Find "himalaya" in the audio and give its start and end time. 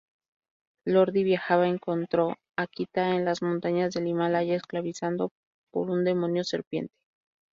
4.07-4.55